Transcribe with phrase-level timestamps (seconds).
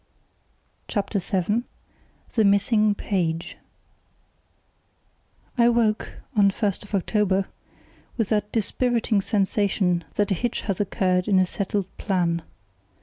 [0.87, 1.61] CHAPTER VII.
[2.33, 3.57] The Missing Page
[5.59, 7.45] I woke (on the 1st of October)
[8.17, 12.41] with that dispiriting sensation that a hitch has occurred in a settled plan.